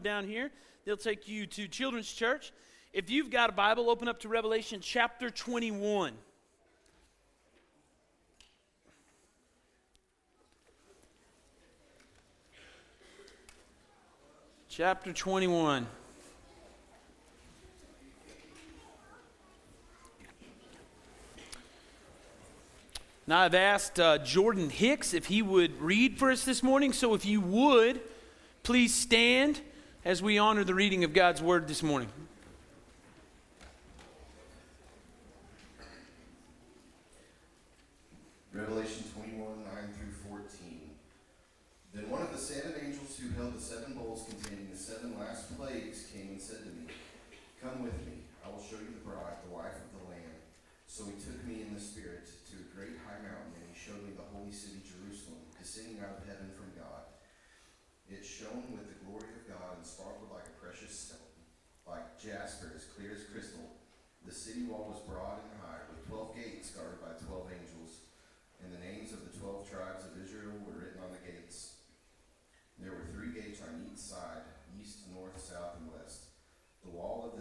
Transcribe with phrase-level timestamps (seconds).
[0.00, 0.50] Down here.
[0.84, 2.52] They'll take you to Children's Church.
[2.92, 6.12] If you've got a Bible, open up to Revelation chapter 21.
[14.68, 15.86] Chapter 21.
[23.26, 26.92] Now, I've asked uh, Jordan Hicks if he would read for us this morning.
[26.92, 28.00] So, if you would,
[28.62, 29.60] please stand
[30.04, 32.08] as we honor the reading of God's word this morning.
[38.52, 40.90] Revelation 21, 9 through 14.
[41.94, 45.56] Then one of the seven angels who held the seven bowls containing the seven last
[45.56, 46.90] plagues came and said to me,
[47.62, 50.36] Come with me, I will show you the bride, the wife of the Lamb.
[50.90, 54.02] So he took me in the Spirit to a great high mountain, and he showed
[54.02, 57.06] me the holy city Jerusalem, descending out of heaven from God.
[58.12, 61.32] It shone with the glory of God and sparkled like a precious stone,
[61.88, 63.64] like jasper, as clear as crystal.
[64.28, 68.04] The city wall was broad and high, with twelve gates guarded by twelve angels,
[68.60, 71.80] and the names of the twelve tribes of Israel were written on the gates.
[72.76, 74.44] There were three gates on each side,
[74.76, 76.36] east, north, south, and west.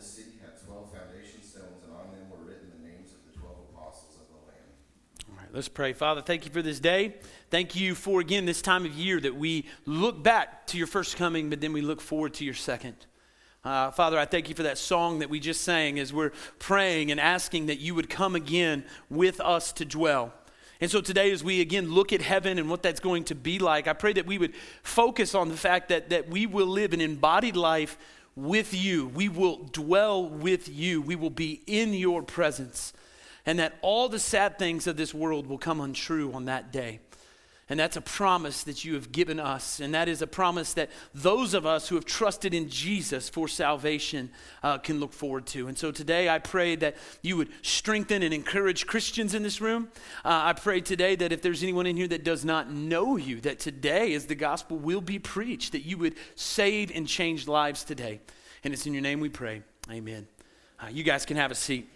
[0.02, 3.40] The city had twelve foundation stones, and on them were written the names of the
[3.40, 5.30] twelve apostles of the Lamb.
[5.30, 5.94] All right, let's pray.
[5.94, 7.18] Father, thank you for this day.
[7.52, 11.18] Thank you for, again, this time of year that we look back to your first
[11.18, 12.96] coming, but then we look forward to your second.
[13.64, 17.12] Uh, Father, I thank you for that song that we just sang as we're praying
[17.12, 20.34] and asking that you would come again with us to dwell.
[20.80, 23.60] And so today, as we again look at heaven and what that's going to be
[23.60, 26.92] like, I pray that we would focus on the fact that, that we will live
[26.92, 28.00] an embodied life
[28.36, 29.08] with you.
[29.08, 31.02] We will dwell with you.
[31.02, 32.94] We will be in your presence.
[33.46, 37.00] And that all the sad things of this world will come untrue on that day.
[37.72, 39.80] And that's a promise that you have given us.
[39.80, 43.48] And that is a promise that those of us who have trusted in Jesus for
[43.48, 44.30] salvation
[44.62, 45.70] uh, can look forward to.
[45.70, 49.88] And so today I pray that you would strengthen and encourage Christians in this room.
[50.26, 53.40] Uh, I pray today that if there's anyone in here that does not know you,
[53.40, 57.86] that today, as the gospel will be preached, that you would save and change lives
[57.86, 58.20] today.
[58.66, 59.62] And it's in your name we pray.
[59.90, 60.28] Amen.
[60.78, 61.88] Uh, you guys can have a seat.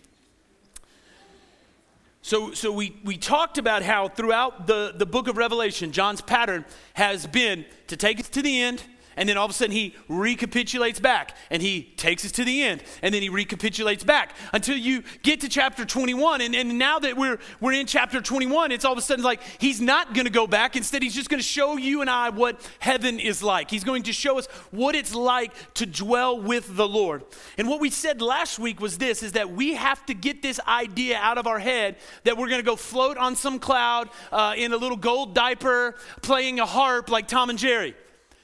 [2.25, 6.65] So, so we, we talked about how throughout the, the book of Revelation, John's pattern
[6.95, 8.81] has been to take us to the end,
[9.17, 12.63] and then all of a sudden he recapitulates back and he takes us to the
[12.63, 16.99] end and then he recapitulates back until you get to chapter 21 and, and now
[16.99, 20.25] that we're, we're in chapter 21 it's all of a sudden like he's not going
[20.25, 20.75] to go back.
[20.75, 23.69] Instead he's just going to show you and i what heaven is like.
[23.69, 27.23] He's going to show us what it's like to dwell with the lord.
[27.57, 30.59] And what we said last week was this is that we have to get this
[30.67, 34.53] idea out of our head that we're going to go float on some cloud uh,
[34.57, 37.95] in a little gold diaper playing a harp like tom and jerry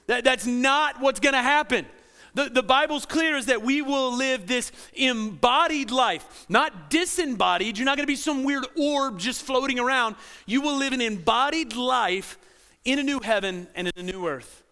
[0.07, 1.85] that, that's not what's going to happen.
[2.33, 7.77] The, the Bible's clear is that we will live this embodied life, not disembodied.
[7.77, 10.15] You're not going to be some weird orb just floating around.
[10.45, 12.37] You will live an embodied life
[12.85, 14.63] in a new heaven and in a new earth.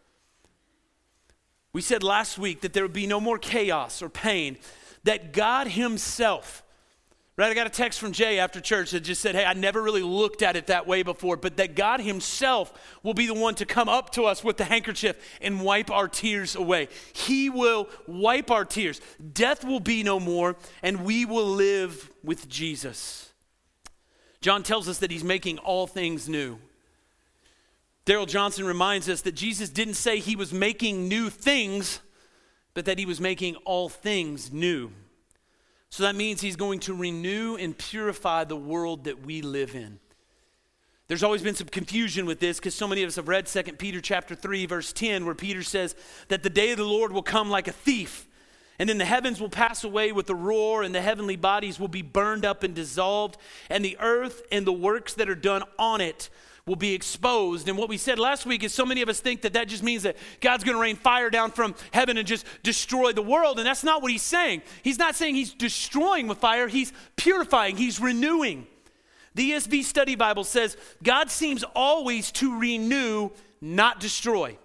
[1.73, 4.57] We said last week that there would be no more chaos or pain,
[5.03, 6.63] that God Himself
[7.39, 7.51] Right?
[7.51, 10.01] I got a text from Jay after church that just said, Hey, I never really
[10.01, 13.65] looked at it that way before, but that God Himself will be the one to
[13.65, 16.89] come up to us with the handkerchief and wipe our tears away.
[17.13, 18.99] He will wipe our tears.
[19.31, 23.31] Death will be no more, and we will live with Jesus.
[24.41, 26.59] John tells us that He's making all things new.
[28.03, 32.01] Darrell Johnson reminds us that Jesus didn't say He was making new things,
[32.73, 34.91] but that He was making all things new.
[35.89, 39.99] So that means he's going to renew and purify the world that we live in.
[41.07, 43.63] There's always been some confusion with this because so many of us have read 2
[43.79, 45.95] Peter chapter 3 verse 10 where Peter says
[46.27, 48.27] that the day of the Lord will come like a thief
[48.77, 51.87] and then the heavens will pass away with a roar and the heavenly bodies will
[51.87, 53.37] be burned up and dissolved
[53.71, 56.29] and the earth and the works that are done on it
[56.69, 57.67] will be exposed.
[57.67, 59.81] And what we said last week is so many of us think that that just
[59.81, 63.57] means that God's going to rain fire down from heaven and just destroy the world.
[63.57, 64.61] And that's not what he's saying.
[64.83, 68.67] He's not saying he's destroying with fire, he's purifying, he's renewing.
[69.33, 74.55] The ESV Study Bible says God seems always to renew, not destroy.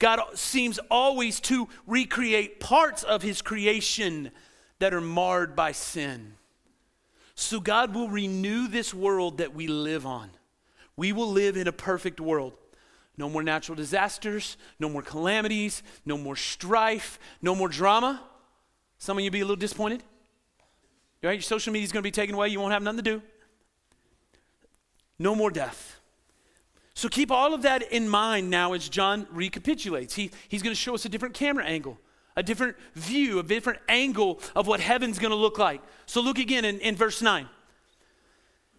[0.00, 4.32] God seems always to recreate parts of his creation
[4.80, 6.34] that are marred by sin.
[7.36, 10.30] So God will renew this world that we live on.
[10.96, 12.54] We will live in a perfect world.
[13.16, 18.22] No more natural disasters, no more calamities, no more strife, no more drama.
[18.98, 20.02] Some of you be a little disappointed.
[21.22, 21.32] Right?
[21.32, 22.48] Your social media is going to be taken away.
[22.48, 23.22] You won't have nothing to do.
[25.18, 26.00] No more death.
[26.94, 30.14] So keep all of that in mind now as John recapitulates.
[30.14, 31.98] He, he's going to show us a different camera angle
[32.36, 35.80] a different view, a different angle of what heaven's going to look like.
[36.06, 37.48] So look again in, in verse 9.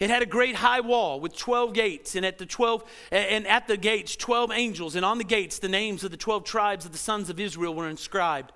[0.00, 3.66] It had a great high wall with 12 gates, and at the 12 and at
[3.66, 6.92] the gates 12 angels, and on the gates the names of the 12 tribes of
[6.92, 8.52] the sons of Israel were inscribed.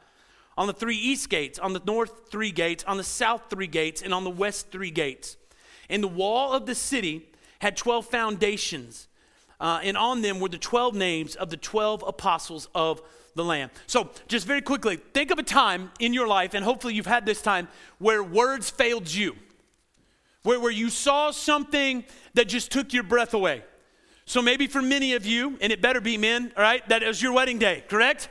[0.56, 4.02] On the three east gates, on the north three gates, on the south three gates,
[4.02, 5.36] and on the west three gates.
[5.88, 7.28] And the wall of the city
[7.58, 9.08] had 12 foundations,
[9.58, 13.02] uh, and on them were the 12 names of the 12 apostles of
[13.34, 13.70] the Lamb.
[13.88, 17.26] So, just very quickly, think of a time in your life, and hopefully you've had
[17.26, 17.66] this time,
[17.98, 19.34] where words failed you
[20.42, 22.04] where, where you saw something
[22.34, 23.62] that just took your breath away.
[24.24, 27.20] So maybe for many of you, and it better be men, all right, that was
[27.20, 28.28] your wedding day, correct?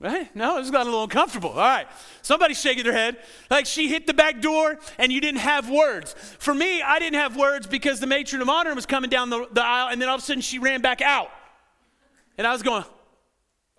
[0.00, 0.34] Right?
[0.34, 1.50] No, it's got a little uncomfortable.
[1.50, 1.86] All right.
[2.22, 3.18] Somebody's shaking their head.
[3.50, 6.14] Like she hit the back door and you didn't have words.
[6.40, 9.46] For me, I didn't have words because the matron of honor was coming down the,
[9.52, 11.30] the aisle and then all of a sudden she ran back out.
[12.36, 12.84] And I was going,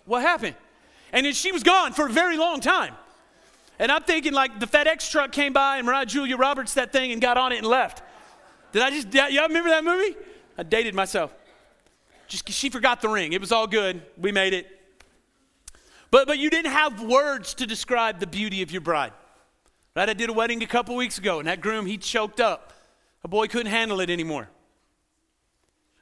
[0.06, 0.56] What happened?
[1.12, 2.96] And then she was gone for a very long time.
[3.82, 7.12] And I'm thinking like the FedEx truck came by and Mariah Julia Roberts that thing
[7.12, 8.04] and got on it and left.
[8.74, 10.16] Did I just, y'all remember that movie?
[10.56, 11.34] I dated myself.
[12.28, 13.34] Just she forgot the ring.
[13.34, 14.04] It was all good.
[14.20, 14.68] We made it.
[16.12, 19.14] But, but you didn't have words to describe the beauty of your bride.
[19.96, 20.08] Right?
[20.08, 22.74] I did a wedding a couple weeks ago, and that groom, he choked up.
[23.24, 24.48] A boy couldn't handle it anymore.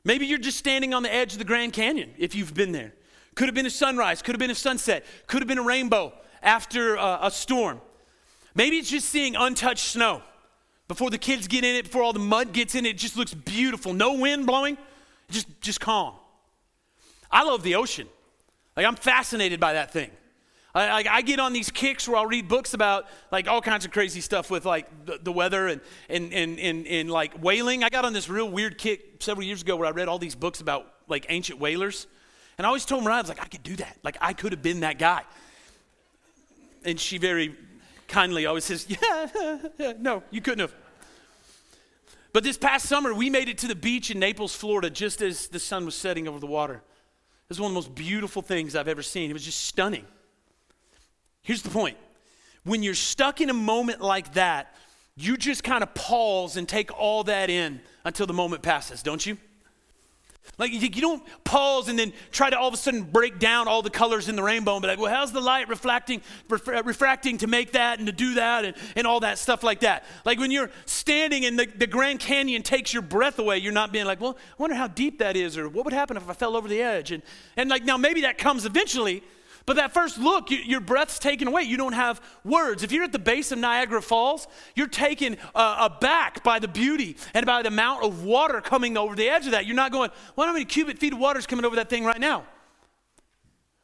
[0.03, 2.93] Maybe you're just standing on the edge of the Grand Canyon if you've been there.
[3.35, 6.11] Could have been a sunrise, could have been a sunset, could have been a rainbow
[6.41, 7.81] after a, a storm.
[8.55, 10.21] Maybe it's just seeing untouched snow.
[10.87, 13.15] Before the kids get in it, before all the mud gets in it, it just
[13.15, 13.93] looks beautiful.
[13.93, 14.77] No wind blowing,
[15.29, 16.15] just, just calm.
[17.31, 18.07] I love the ocean.
[18.75, 20.09] Like, I'm fascinated by that thing.
[20.73, 23.85] I, I, I, get on these kicks where I'll read books about like all kinds
[23.85, 27.83] of crazy stuff with like the, the weather and, and, and, and, and like whaling.
[27.83, 30.35] I got on this real weird kick several years ago where I read all these
[30.35, 32.07] books about like ancient whalers.
[32.57, 33.97] And I always told Mariah, I was like, I could do that.
[34.03, 35.23] Like, I could have been that guy
[36.83, 37.55] and she very
[38.07, 38.87] kindly always says,
[39.79, 40.75] yeah, no, you couldn't have.
[42.31, 45.47] But this past summer, we made it to the beach in Naples, Florida, just as
[45.47, 46.75] the sun was setting over the water.
[46.75, 49.31] It was one of the most beautiful things I've ever seen.
[49.31, 50.05] It was just stunning.
[51.41, 51.97] Here's the point
[52.63, 54.75] when you're stuck in a moment like that,
[55.15, 59.25] you just kind of pause and take all that in until the moment passes, don't
[59.25, 59.37] you?
[60.57, 63.81] Like you don't pause and then try to all of a sudden break down all
[63.81, 67.37] the colors in the rainbow and be like, well, how's the light reflecting, uh, refracting
[67.37, 70.03] to make that and to do that and, and all that stuff like that.
[70.25, 73.93] Like when you're standing and the, the Grand Canyon takes your breath away, you're not
[73.93, 76.33] being like, well, I wonder how deep that is or what would happen if I
[76.33, 77.11] fell over the edge.
[77.11, 77.23] And,
[77.55, 79.23] and like now maybe that comes eventually,
[79.69, 81.61] but that first look, you, your breath's taken away.
[81.61, 82.81] You don't have words.
[82.81, 87.17] If you're at the base of Niagara Falls, you're taken uh, aback by the beauty
[87.35, 89.67] and by the amount of water coming over the edge of that.
[89.67, 92.03] You're not going, well, how many cubic feet of water is coming over that thing
[92.03, 92.47] right now?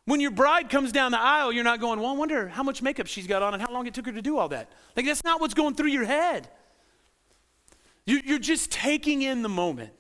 [0.05, 2.81] When your bride comes down the aisle, you're not going, well, I wonder how much
[2.81, 4.71] makeup she's got on and how long it took her to do all that.
[4.95, 6.49] Like, that's not what's going through your head.
[8.07, 9.91] You're just taking in the moment.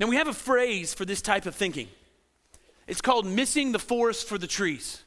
[0.00, 1.86] Now, we have a phrase for this type of thinking.
[2.86, 5.02] It's called missing the forest for the trees.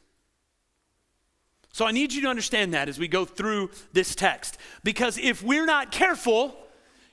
[1.72, 4.57] So I need you to understand that as we go through this text.
[4.84, 6.57] Because if we're not careful,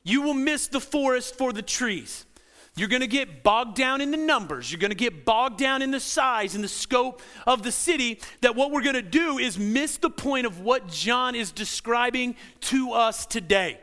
[0.03, 2.25] you will miss the forest for the trees.
[2.77, 4.73] You're going to get bogged down in the numbers.
[4.73, 8.21] You're going to get bogged down in the size and the scope of the city.
[8.41, 12.35] That what we're going to do is miss the point of what John is describing
[12.63, 13.79] to us today.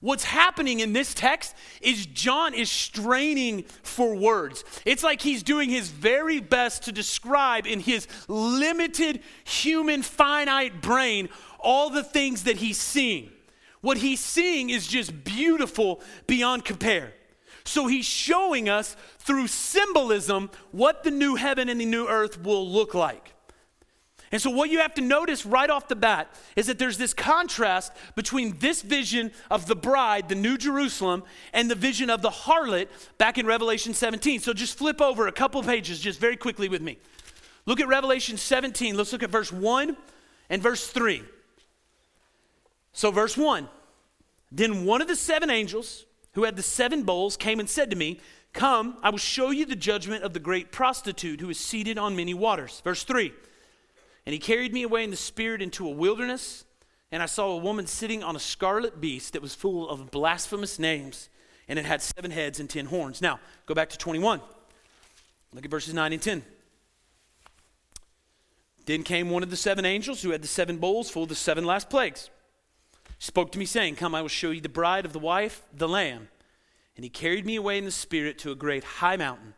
[0.00, 4.64] What's happening in this text is John is straining for words.
[4.84, 11.28] It's like he's doing his very best to describe in his limited human finite brain
[11.58, 13.30] all the things that he's seeing.
[13.80, 17.14] What he's seeing is just beautiful beyond compare.
[17.64, 22.68] So he's showing us through symbolism what the new heaven and the new earth will
[22.68, 23.35] look like.
[24.32, 27.14] And so, what you have to notice right off the bat is that there's this
[27.14, 32.30] contrast between this vision of the bride, the New Jerusalem, and the vision of the
[32.30, 34.40] harlot back in Revelation 17.
[34.40, 36.98] So, just flip over a couple pages just very quickly with me.
[37.66, 38.96] Look at Revelation 17.
[38.96, 39.96] Let's look at verse 1
[40.50, 41.22] and verse 3.
[42.92, 43.68] So, verse 1
[44.50, 47.96] Then one of the seven angels who had the seven bowls came and said to
[47.96, 48.20] me,
[48.52, 52.16] Come, I will show you the judgment of the great prostitute who is seated on
[52.16, 52.80] many waters.
[52.82, 53.32] Verse 3
[54.26, 56.64] and he carried me away in the spirit into a wilderness
[57.12, 60.78] And I saw a woman sitting on a scarlet beast that was full of blasphemous
[60.78, 61.28] names,
[61.68, 63.22] and it had seven heads and ten horns.
[63.22, 64.40] Now, go back to 21.
[65.52, 66.44] Look at verses 9 and 10.
[68.86, 71.34] Then came one of the seven angels who had the seven bowls full of the
[71.34, 72.30] seven last plagues.
[73.18, 75.88] Spoke to me, saying, Come, I will show you the bride of the wife, the
[75.88, 76.28] Lamb.
[76.96, 79.54] And he carried me away in the Spirit to a great high mountain,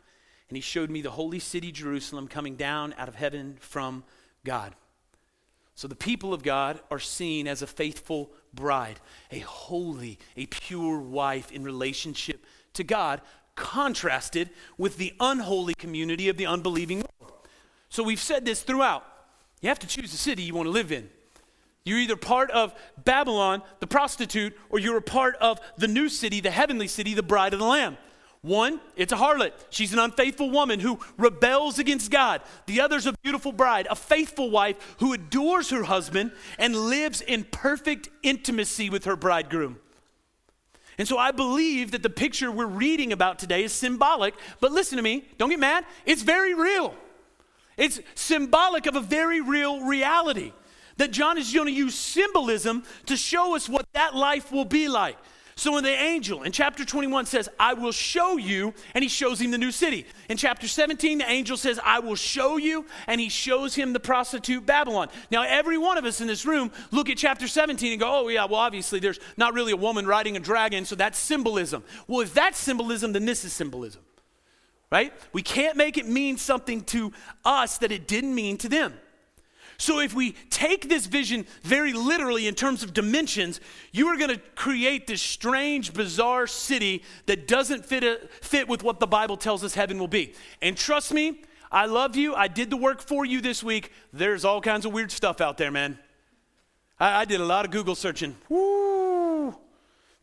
[0.49, 4.05] and he showed me the holy city, Jerusalem, coming down out of heaven from
[4.45, 4.75] God.
[5.75, 8.99] So the people of God are seen as a faithful bride,
[9.31, 13.21] a holy, a pure wife in relationship to God,
[13.55, 17.33] contrasted with the unholy community of the unbelieving world.
[17.89, 19.05] So we've said this throughout.
[19.61, 21.09] You have to choose the city you want to live in.
[21.85, 26.41] You're either part of Babylon, the prostitute, or you're a part of the new city,
[26.41, 27.97] the heavenly city, the bride of the Lamb.
[28.43, 29.53] One, it's a harlot.
[29.71, 32.41] She's an unfaithful woman who rebels against God.
[32.67, 37.45] The other's a beautiful bride, a faithful wife who adores her husband and lives in
[37.45, 39.81] perfect intimacy with her bridegroom.
[40.99, 44.97] And so I believe that the picture we're reading about today is symbolic, but listen
[44.97, 46.95] to me, don't get mad, it's very real.
[47.77, 50.53] It's symbolic of a very real reality
[50.97, 54.89] that John is going to use symbolism to show us what that life will be
[54.89, 55.17] like.
[55.59, 59.41] So when the angel in chapter 21 says, I will show you, and he shows
[59.41, 60.07] him the new city.
[60.29, 63.99] In chapter 17, the angel says, I will show you, and he shows him the
[63.99, 65.09] prostitute Babylon.
[65.33, 68.29] Now, every one of us in this room look at chapter 17 and go, oh,
[68.29, 71.83] yeah, well, obviously there's not really a woman riding a dragon, so that's symbolism.
[72.07, 74.03] Well, if that's symbolism, then this is symbolism,
[74.93, 75.13] right?
[75.33, 77.13] We can't make it mean something to
[77.45, 78.95] us that it didn't mean to them.
[79.81, 83.61] So, if we take this vision very literally in terms of dimensions,
[83.93, 88.83] you are going to create this strange, bizarre city that doesn't fit, a, fit with
[88.83, 90.35] what the Bible tells us heaven will be.
[90.61, 92.35] And trust me, I love you.
[92.35, 93.93] I did the work for you this week.
[94.13, 95.97] There's all kinds of weird stuff out there, man.
[96.99, 98.37] I, I did a lot of Google searching.
[98.49, 99.08] Woo!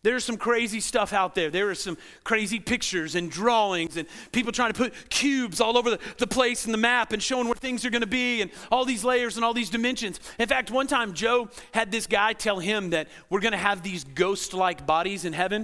[0.05, 1.49] There's some crazy stuff out there.
[1.49, 5.89] There are some crazy pictures and drawings and people trying to put cubes all over
[5.89, 8.51] the, the place and the map and showing where things are going to be and
[8.71, 10.19] all these layers and all these dimensions.
[10.37, 13.81] In fact, one time Joe had this guy tell him that we're going to have
[13.81, 15.61] these ghost like bodies in heaven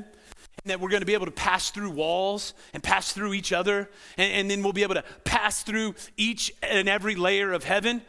[0.64, 3.54] and that we're going to be able to pass through walls and pass through each
[3.54, 7.64] other, and, and, then we'll be able to pass through each and every layer of
[7.64, 8.02] heaven.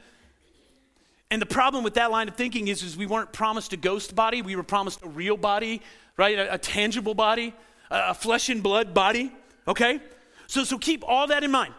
[1.33, 4.15] And the problem with that line of thinking is, is we weren't promised a ghost
[4.15, 5.81] body, we were promised a real body
[6.17, 6.39] right?
[6.39, 7.55] A, a tangible body,
[7.91, 9.33] a, a flesh and blood body,
[9.67, 10.01] okay?
[10.47, 11.75] So, so keep all that in mind.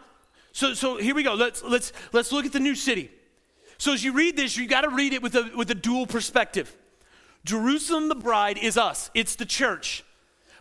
[0.52, 1.34] So, so here we go.
[1.34, 3.10] Let's, let's, let's look at the new city.
[3.78, 6.06] So as you read this, you got to read it with a, with a dual
[6.06, 6.74] perspective.
[7.44, 10.04] Jerusalem, the bride, is us, it's the church.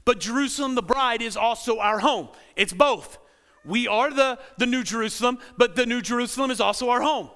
[0.06, 2.28] But Jerusalem, the bride, is also our home.
[2.56, 3.18] It's both.
[3.64, 7.30] We are the, the New Jerusalem, but the New Jerusalem is also our home.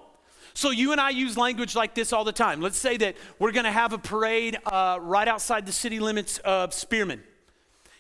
[0.57, 2.61] So you and I use language like this all the time.
[2.61, 6.39] Let's say that we're going to have a parade uh, right outside the city limits
[6.39, 7.21] of Spearman.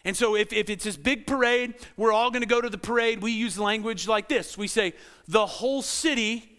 [0.03, 2.79] And so if, if it's this big parade, we're all going to go to the
[2.79, 3.21] parade.
[3.21, 4.57] We use language like this.
[4.57, 4.93] We say,
[5.27, 6.49] the whole city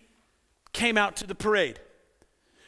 [0.72, 1.80] came out to the parade.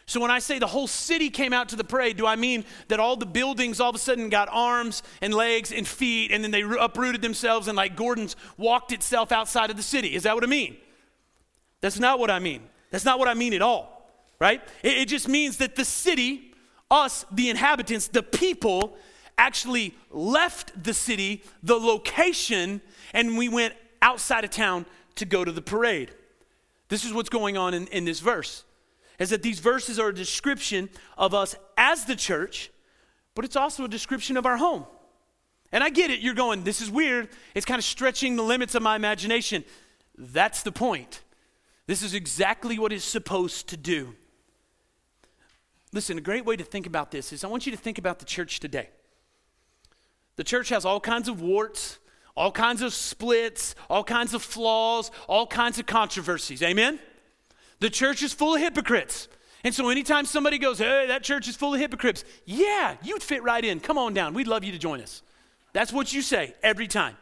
[0.07, 2.65] So when I say the whole city came out to the parade, do I mean
[2.89, 6.43] that all the buildings all of a sudden got arms and legs and feet and
[6.43, 10.17] then they uprooted themselves and like Gordon's walked itself outside of the city?
[10.17, 10.79] Is that what I mean?
[11.81, 12.63] That's not what I mean.
[12.91, 14.63] That's not what I mean at all, right?
[14.83, 16.53] It, it just means that the city,
[16.91, 18.97] us, the inhabitants, the people,
[19.39, 22.81] actually left the city, the location,
[23.15, 26.11] and we went outside of town to go to the parade.
[26.89, 28.65] This is what's going on in, in this verse.
[29.19, 32.71] Is that these verses are a description of us as the church,
[33.35, 34.85] but it's also a description of our home.
[35.73, 37.29] And I get it, you're going, this is weird.
[37.55, 39.65] It's kind of stretching the limits of my imagination.
[40.19, 41.23] That's the point.
[41.91, 44.15] This is exactly what it's supposed to do.
[45.93, 48.21] Listen, a great way to think about this is I want you to think about
[48.21, 48.91] the church today.
[50.37, 51.99] The church has all kinds of warts,
[52.37, 56.63] all kinds of splits, all kinds of flaws, all kinds of controversies.
[56.63, 57.01] Amen?
[57.81, 59.27] The church is full of hypocrites.
[59.65, 63.43] And so anytime somebody goes, hey, that church is full of hypocrites, yeah, you'd fit
[63.43, 63.81] right in.
[63.81, 64.33] Come on down.
[64.33, 65.25] We'd love you to join us.
[65.73, 67.17] That's what you say every time.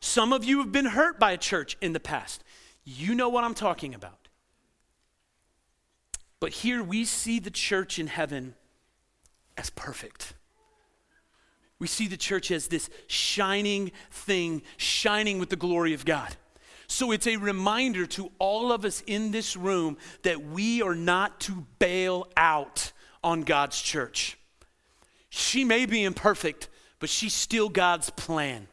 [0.00, 2.42] Some of you have been hurt by a church in the past.
[2.88, 4.28] You know what I'm talking about.
[6.38, 8.54] But here we see the church in heaven
[9.58, 10.34] as perfect.
[11.80, 16.36] We see the church as this shining thing, shining with the glory of God.
[16.86, 21.40] So it's a reminder to all of us in this room that we are not
[21.40, 22.92] to bail out
[23.24, 24.38] on God's church.
[25.28, 26.68] She may be imperfect,
[27.00, 28.68] but she's still God's plan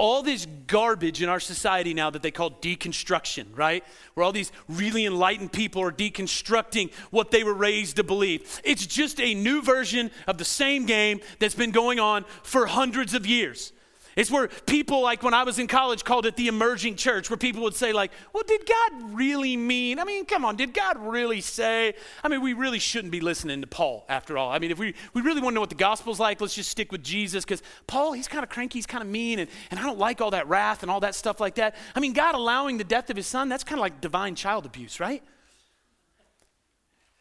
[0.00, 3.84] all this garbage in our society now that they call deconstruction, right?
[4.14, 8.62] Where all these really enlightened people are deconstructing what they were raised to believe.
[8.64, 13.12] It's just a new version of the same game that's been going on for hundreds
[13.12, 13.74] of years.
[14.16, 17.36] It's where people, like when I was in college, called it the emerging church, where
[17.36, 19.98] people would say, like, well, did God really mean?
[19.98, 21.94] I mean, come on, did God really say?
[22.24, 24.50] I mean, we really shouldn't be listening to Paul after all.
[24.50, 26.70] I mean, if we, we really want to know what the gospel's like, let's just
[26.70, 29.78] stick with Jesus, because Paul, he's kind of cranky, he's kind of mean, and, and
[29.78, 31.76] I don't like all that wrath and all that stuff like that.
[31.94, 34.66] I mean, God allowing the death of his son, that's kind of like divine child
[34.66, 35.22] abuse, right?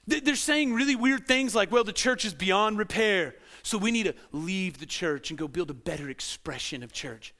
[0.07, 3.35] They're saying really weird things like, well, the church is beyond repair.
[3.69, 7.35] So we need to leave the church and go build a better expression of church.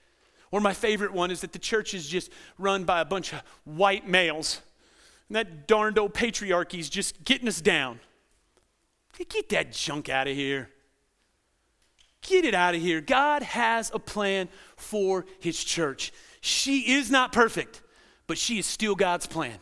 [0.52, 3.42] Or my favorite one is that the church is just run by a bunch of
[3.64, 4.62] white males.
[5.28, 8.00] And that darned old patriarchy is just getting us down.
[9.18, 10.70] Get that junk out of here.
[12.22, 13.02] Get it out of here.
[13.02, 16.14] God has a plan for his church.
[16.42, 17.82] She is not perfect,
[18.28, 19.58] but she is still God's plan.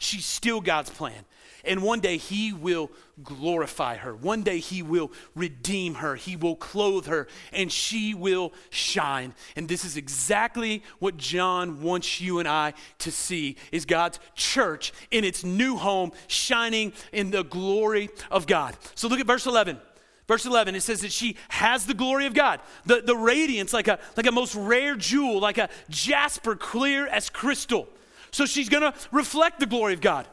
[0.00, 1.26] She's still God's plan.
[1.62, 2.90] And one day he will
[3.22, 4.16] glorify her.
[4.16, 6.16] One day he will redeem her.
[6.16, 9.34] He will clothe her and she will shine.
[9.56, 14.94] And this is exactly what John wants you and I to see is God's church
[15.10, 18.74] in its new home shining in the glory of God.
[18.94, 19.78] So look at verse 11.
[20.26, 22.60] Verse 11, it says that she has the glory of God.
[22.86, 27.28] The, the radiance, like a, like a most rare jewel, like a jasper, clear as
[27.28, 27.86] crystal.
[28.30, 30.26] So she's going to reflect the glory of God.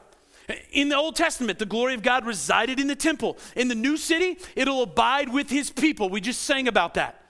[0.72, 3.38] In the Old Testament, the glory of God resided in the temple.
[3.56, 6.10] In the new city, it'll abide with his people.
[6.10, 7.22] We just sang about that.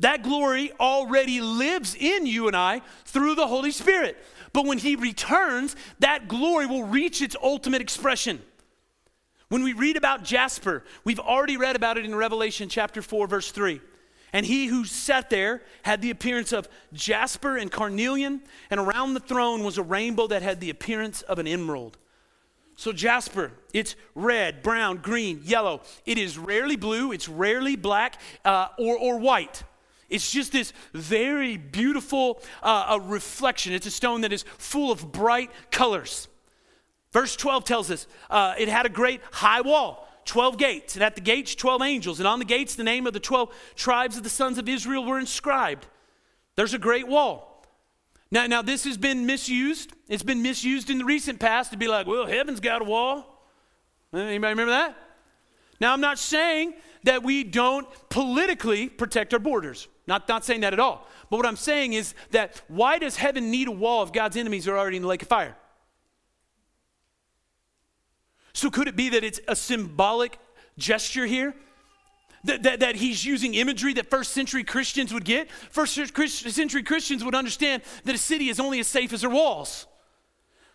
[0.00, 4.16] That glory already lives in you and I through the Holy Spirit.
[4.52, 8.40] But when he returns, that glory will reach its ultimate expression.
[9.48, 13.50] When we read about Jasper, we've already read about it in Revelation chapter 4, verse
[13.50, 13.80] 3.
[14.34, 19.20] And he who sat there had the appearance of jasper and carnelian, and around the
[19.20, 21.96] throne was a rainbow that had the appearance of an emerald.
[22.74, 25.82] So, jasper, it's red, brown, green, yellow.
[26.04, 29.62] It is rarely blue, it's rarely black uh, or, or white.
[30.10, 33.72] It's just this very beautiful uh, reflection.
[33.72, 36.26] It's a stone that is full of bright colors.
[37.12, 41.14] Verse 12 tells us uh, it had a great high wall, 12 gates, and at
[41.14, 44.22] the gates, 12 angels, and on the gates, the name of the 12 tribes of
[44.22, 45.86] the sons of Israel were inscribed.
[46.56, 47.64] There's a great wall.
[48.30, 49.92] Now, now this has been misused.
[50.08, 53.46] It's been misused in the recent past to be like, well, heaven's got a wall.
[54.12, 54.96] Anybody remember that?
[55.80, 59.88] Now, I'm not saying that we don't politically protect our borders.
[60.06, 61.06] Not, not saying that at all.
[61.30, 64.68] But what I'm saying is that why does heaven need a wall if God's enemies
[64.68, 65.56] are already in the lake of fire?
[68.54, 70.38] So could it be that it's a symbolic
[70.78, 71.54] gesture here?
[72.44, 75.50] that, that, that he's using imagery that first century Christians would get.
[75.50, 79.86] First century Christians would understand that a city is only as safe as her walls.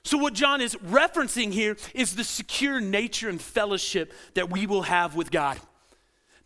[0.03, 4.83] So, what John is referencing here is the secure nature and fellowship that we will
[4.83, 5.59] have with God.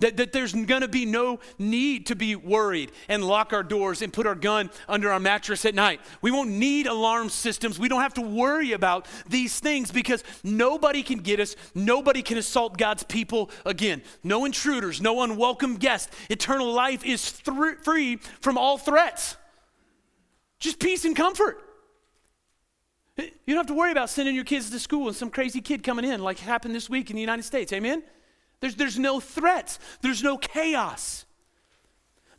[0.03, 4.01] That, that there's going to be no need to be worried and lock our doors
[4.01, 6.01] and put our gun under our mattress at night.
[6.21, 7.79] We won't need alarm systems.
[7.79, 11.55] We don't have to worry about these things because nobody can get us.
[11.73, 14.01] Nobody can assault God's people again.
[14.25, 16.13] No intruders, no unwelcome guests.
[16.29, 19.37] Eternal life is free from all threats.
[20.59, 21.63] Just peace and comfort.
[23.15, 25.81] You don't have to worry about sending your kids to school and some crazy kid
[25.81, 27.71] coming in like happened this week in the United States.
[27.71, 28.03] Amen?
[28.63, 31.25] There's, there's no threats, there's no chaos.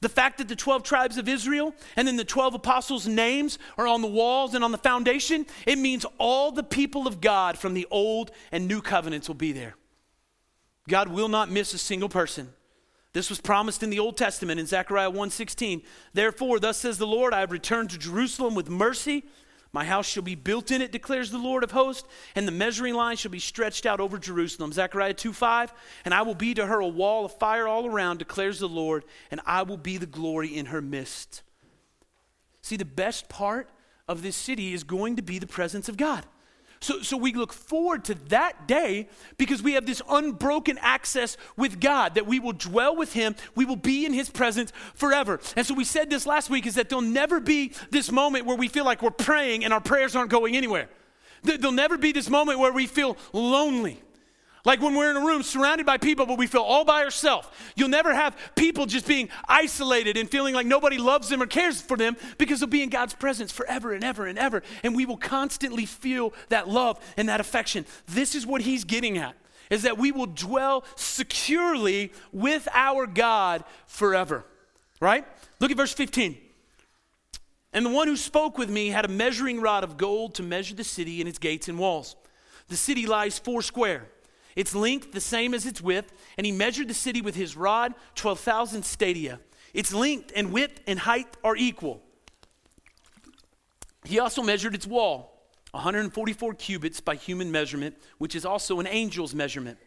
[0.00, 3.86] The fact that the 12 tribes of Israel and then the 12 apostles' names are
[3.86, 7.74] on the walls and on the foundation, it means all the people of God from
[7.74, 9.74] the old and new covenants will be there.
[10.88, 12.54] God will not miss a single person.
[13.12, 15.82] This was promised in the Old Testament in Zechariah 1:16.
[16.14, 19.24] Therefore, thus says the Lord, I have returned to Jerusalem with mercy
[19.74, 22.94] my house shall be built in it, declares the Lord of hosts, and the measuring
[22.94, 24.72] line shall be stretched out over Jerusalem.
[24.72, 25.74] Zechariah 2 5.
[26.04, 29.04] And I will be to her a wall of fire all around, declares the Lord,
[29.32, 31.42] and I will be the glory in her midst.
[32.62, 33.68] See, the best part
[34.06, 36.24] of this city is going to be the presence of God.
[36.84, 41.80] So, so we look forward to that day because we have this unbroken access with
[41.80, 45.40] God, that we will dwell with Him, we will be in His presence forever.
[45.56, 48.58] And so we said this last week is that there'll never be this moment where
[48.58, 50.90] we feel like we're praying and our prayers aren't going anywhere.
[51.42, 54.02] There'll never be this moment where we feel lonely.
[54.64, 57.46] Like when we're in a room surrounded by people, but we feel all by ourselves.
[57.76, 61.82] You'll never have people just being isolated and feeling like nobody loves them or cares
[61.82, 64.62] for them because they'll be in God's presence forever and ever and ever.
[64.82, 67.84] And we will constantly feel that love and that affection.
[68.06, 69.36] This is what he's getting at
[69.70, 74.44] is that we will dwell securely with our God forever.
[75.00, 75.26] Right?
[75.60, 76.38] Look at verse 15.
[77.72, 80.74] And the one who spoke with me had a measuring rod of gold to measure
[80.74, 82.14] the city and its gates and walls.
[82.68, 84.06] The city lies four square,
[84.56, 87.94] its length the same as its width, and he measured the city with his rod,
[88.14, 89.40] 12,000 stadia.
[89.72, 92.02] Its length and width and height are equal.
[94.04, 99.34] He also measured its wall, 144 cubits by human measurement, which is also an angel's
[99.34, 99.78] measurement.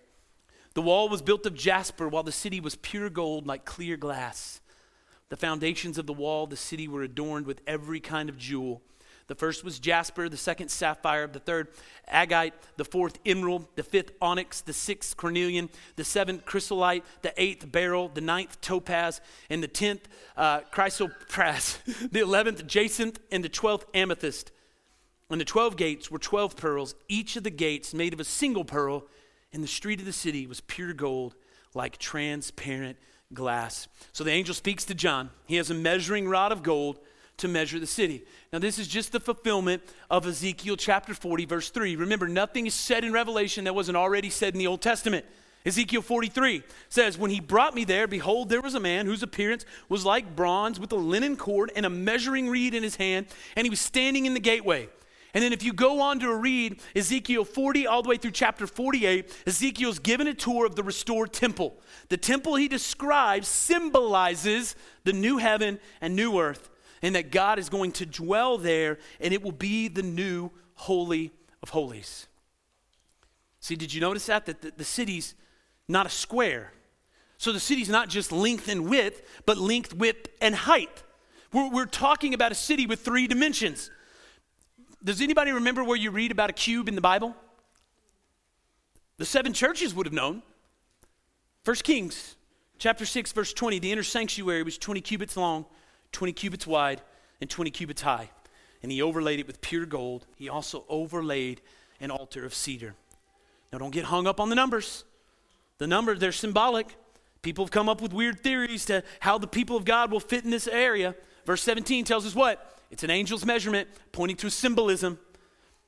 [0.74, 4.60] The wall was built of jasper, while the city was pure gold like clear glass.
[5.30, 8.82] The foundations of the wall, the city were adorned with every kind of jewel.
[9.28, 11.68] The first was jasper, the second sapphire, the third
[12.08, 17.70] agate, the fourth emerald, the fifth onyx, the sixth cornelian, the seventh chrysolite, the eighth
[17.70, 23.86] beryl, the ninth topaz, and the tenth uh, chrysoprase, the eleventh jacinth, and the twelfth
[23.94, 24.52] amethyst.
[25.30, 28.63] And the twelve gates were twelve pearls, each of the gates made of a single
[28.63, 29.04] pearl,
[29.52, 31.36] and the street of the city was pure gold,
[31.74, 32.98] like transparent
[33.34, 33.90] glass.
[34.13, 35.32] So the angel speaks to John.
[35.48, 37.00] He has a measuring rod of gold
[37.38, 38.26] to measure the city.
[38.52, 41.95] Now, this is just the fulfillment of Ezekiel chapter 40, verse 3.
[41.95, 45.26] Remember, nothing is said in Revelation that wasn't already said in the Old Testament.
[45.65, 49.65] Ezekiel 43 says, When he brought me there, behold, there was a man whose appearance
[49.89, 53.65] was like bronze with a linen cord and a measuring reed in his hand, and
[53.65, 54.88] he was standing in the gateway.
[55.34, 58.65] And then if you go on to read Ezekiel 40 all the way through chapter
[58.65, 61.76] 48, Ezekiel's given a tour of the restored temple.
[62.10, 66.69] The temple he describes symbolizes the new heaven and new earth,
[67.02, 71.32] and that God is going to dwell there, and it will be the new holy
[71.62, 72.28] of holies.
[73.60, 74.46] See, did you notice that?
[74.46, 75.36] That the, the city's
[75.88, 76.72] not a square.
[77.38, 81.04] So the city's not just length and width, but length, width, and height.
[81.54, 83.92] We're, we're talking about a city with three dimensions.
[85.04, 87.36] Does anybody remember where you read about a cube in the Bible?
[89.18, 90.42] The seven churches would have known.
[91.64, 92.36] First Kings
[92.80, 95.66] chapter 6 verse 20, the inner sanctuary was 20 cubits long,
[96.12, 97.02] 20 cubits wide,
[97.41, 98.30] and 20 cubits high.
[98.84, 100.26] And he overlaid it with pure gold.
[100.36, 101.62] He also overlaid
[102.00, 102.96] an altar of cedar.
[103.72, 105.04] Now don't get hung up on the numbers.
[105.78, 106.96] The numbers, they're symbolic.
[107.41, 110.43] People have come up with weird theories to how the people of God will fit
[110.43, 111.15] in this area.
[111.46, 112.80] Verse 17 tells us what?
[112.91, 115.20] It's an angel's measurement pointing to a symbolism.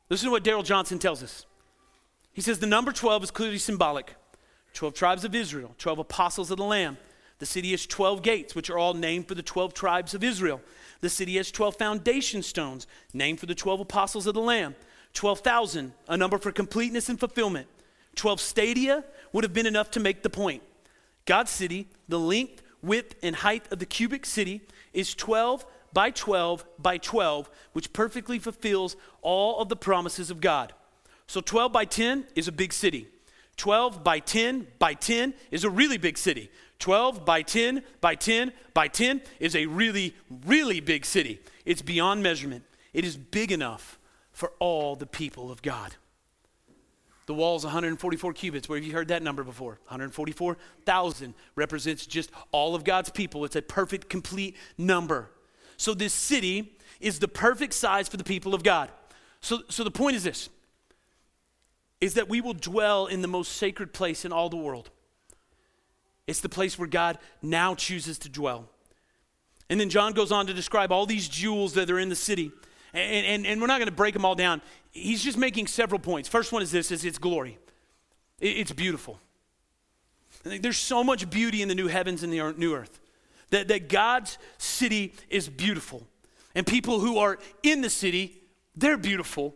[0.09, 1.45] Listen to what Darrell Johnson tells us.
[2.33, 4.15] He says the number 12 is clearly symbolic
[4.73, 6.97] 12 tribes of Israel, 12 apostles of the Lamb.
[7.39, 10.61] The city has 12 gates, which are all named for the 12 tribes of Israel.
[11.01, 14.75] The city has 12 foundation stones, named for the 12 apostles of the Lamb.
[15.13, 17.67] 12,000, a number for completeness and fulfillment.
[18.15, 20.61] 12 stadia would have been enough to make the point.
[21.25, 24.61] God's city, the length, width, and height of the cubic city,
[24.93, 30.73] is 12 by 12 by 12, which perfectly fulfills all of the promises of God.
[31.27, 33.07] So 12 by 10 is a big city.
[33.57, 36.49] 12 by 10 by 10 is a really big city.
[36.79, 40.15] 12 by 10 by 10 by 10 is a really,
[40.45, 41.39] really big city.
[41.65, 42.63] It's beyond measurement.
[42.93, 43.99] It is big enough
[44.31, 45.95] for all the people of God.
[47.25, 48.67] The wall is 144 cubits.
[48.67, 49.77] Where have you heard that number before?
[49.87, 53.45] 144,000 represents just all of God's people.
[53.45, 55.29] It's a perfect, complete number.
[55.77, 58.89] So this city is the perfect size for the people of God.
[59.41, 60.49] So, so the point is this
[62.01, 64.89] is that we will dwell in the most sacred place in all the world.
[66.29, 68.69] It's the place where God now chooses to dwell.
[69.67, 72.51] And then John goes on to describe all these jewels that are in the city.
[72.93, 74.61] And, and, and we're not going to break them all down.
[74.91, 76.29] He's just making several points.
[76.29, 77.57] First one is this is its glory.
[78.39, 79.19] It, it's beautiful.
[80.43, 82.99] There's so much beauty in the new heavens and the new earth
[83.49, 86.07] that, that God's city is beautiful.
[86.53, 88.41] And people who are in the city,
[88.75, 89.55] they're beautiful.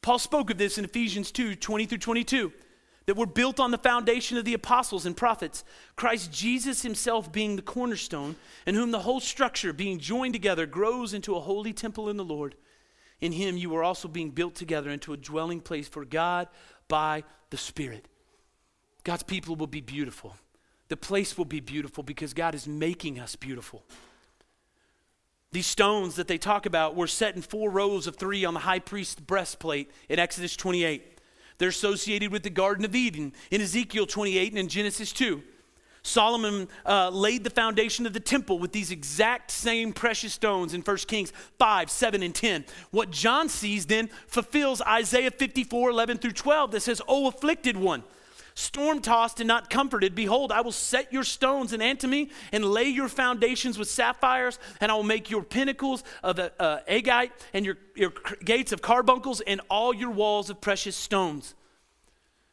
[0.00, 2.52] Paul spoke of this in Ephesians 2 20 through 22
[3.06, 5.64] that we're built on the foundation of the apostles and prophets,
[5.96, 8.36] Christ Jesus himself being the cornerstone,
[8.66, 12.24] in whom the whole structure, being joined together, grows into a holy temple in the
[12.24, 12.54] Lord.
[13.20, 16.48] In him you are also being built together into a dwelling place for God
[16.88, 18.06] by the Spirit.
[19.04, 20.36] God's people will be beautiful.
[20.88, 23.84] The place will be beautiful because God is making us beautiful.
[25.52, 28.60] These stones that they talk about were set in four rows of three on the
[28.60, 31.20] high priest's breastplate in Exodus 28.
[31.62, 35.40] They're associated with the Garden of Eden in Ezekiel 28 and in Genesis 2.
[36.02, 40.80] Solomon uh, laid the foundation of the temple with these exact same precious stones in
[40.80, 42.64] 1 Kings 5, 7, and 10.
[42.90, 48.02] What John sees then fulfills Isaiah 54, 11 through 12 that says, O afflicted one,
[48.54, 52.84] storm tossed and not comforted, behold, I will set your stones in antimony and lay
[52.84, 57.64] your foundations with sapphires, and I will make your pinnacles of uh, uh, agate and
[57.64, 58.12] your, your
[58.44, 61.54] gates of carbuncles and all your walls of precious stones.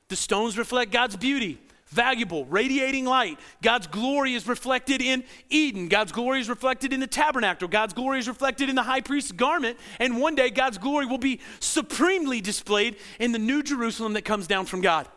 [0.08, 1.60] The stones reflect God's beauty.
[1.90, 3.40] valuable, radiating light.
[3.62, 5.88] God's glory is reflected in Eden.
[5.88, 7.68] God's glory is reflected in the tabernacle.
[7.68, 9.78] God's glory is reflected in the high priest's garment.
[10.00, 14.48] And one day, God's glory will be supremely displayed in the new Jerusalem that comes
[14.48, 15.08] down from God.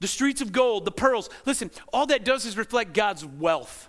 [0.00, 1.28] The streets of gold, the pearls.
[1.44, 3.88] Listen, all that does is reflect God's wealth.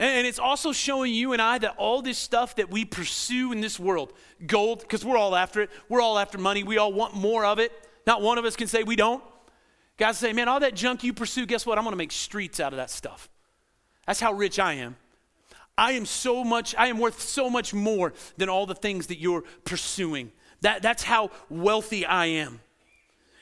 [0.00, 3.60] And it's also showing you and I that all this stuff that we pursue in
[3.60, 4.12] this world,
[4.46, 7.58] gold, because we're all after it, we're all after money, we all want more of
[7.58, 7.72] it.
[8.06, 9.22] Not one of us can say we don't.
[9.96, 11.78] Guys say, man, all that junk you pursue, guess what?
[11.78, 13.28] I'm going to make streets out of that stuff.
[14.06, 14.96] That's how rich I am.
[15.76, 19.18] I am so much, I am worth so much more than all the things that
[19.18, 20.30] you're pursuing.
[20.60, 22.60] That, that's how wealthy I am.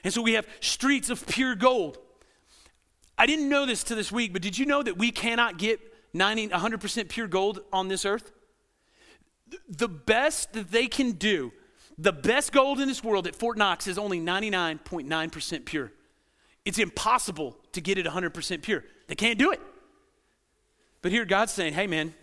[0.07, 1.99] And so we have streets of pure gold.
[3.19, 5.81] I didn't know this to this week, but did you know that we cannot get
[6.15, 8.31] 90, 100% pure gold on this earth?
[9.69, 11.53] The best that they can do,
[11.99, 15.91] the best gold in this world at Fort Knox is only 99.9% pure.
[16.65, 18.85] It's impossible to get it 100% pure.
[19.09, 19.61] They can't do it.
[21.03, 22.15] But here God's saying, hey man,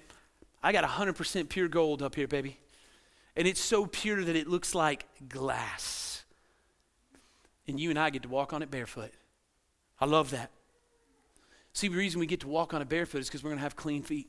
[0.63, 2.59] I got 100% pure gold up here, baby.
[3.35, 6.12] And it's so pure that it looks like glass.
[7.67, 9.11] And you and I get to walk on it barefoot.
[9.99, 10.51] I love that.
[11.73, 13.63] See, the reason we get to walk on it barefoot is because we're going to
[13.63, 14.27] have clean feet.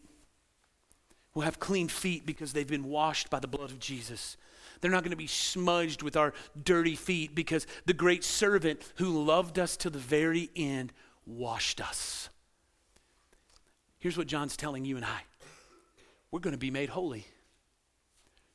[1.35, 4.37] We'll have clean feet because they've been washed by the blood of Jesus.
[4.81, 9.25] They're not going to be smudged with our dirty feet because the great servant who
[9.25, 10.93] loved us to the very end
[11.27, 12.29] washed us.
[13.99, 15.23] Here's what John's telling you and I
[16.31, 17.27] we're going to be made holy.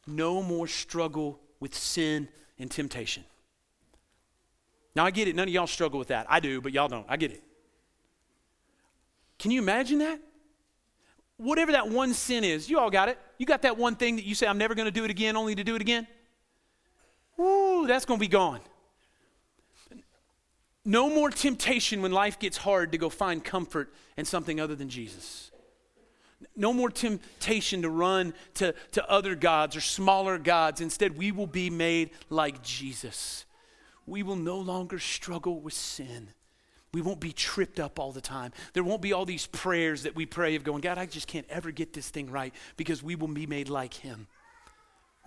[0.05, 3.23] No more struggle with sin and temptation.
[4.95, 5.35] Now, I get it.
[5.35, 6.25] None of y'all struggle with that.
[6.29, 7.05] I do, but y'all don't.
[7.07, 7.43] I get it.
[9.37, 10.19] Can you imagine that?
[11.37, 13.17] Whatever that one sin is, you all got it.
[13.37, 15.37] You got that one thing that you say, I'm never going to do it again,
[15.37, 16.05] only to do it again?
[17.37, 18.59] Woo, that's going to be gone.
[20.83, 24.89] No more temptation when life gets hard to go find comfort in something other than
[24.89, 25.51] Jesus.
[26.55, 30.81] No more temptation to run to, to other gods or smaller gods.
[30.81, 33.45] Instead, we will be made like Jesus.
[34.09, 36.29] We will no longer struggle with sin.
[36.91, 38.51] We won't be tripped up all the time.
[38.73, 41.45] There won't be all these prayers that we pray of going, God, I just can't
[41.49, 44.27] ever get this thing right because we will be made like Him.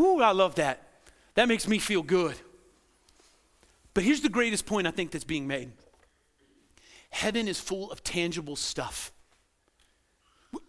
[0.00, 0.88] Ooh, I love that.
[1.34, 2.34] That makes me feel good.
[3.94, 5.72] But here's the greatest point I think that's being made
[7.10, 9.12] heaven is full of tangible stuff.